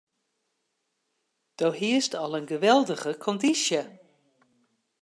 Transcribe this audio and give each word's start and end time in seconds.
Doe 1.57 1.71
hiest 1.79 2.13
al 2.21 2.31
in 2.39 2.47
geweldige 2.53 3.11
kondysje. 3.25 3.81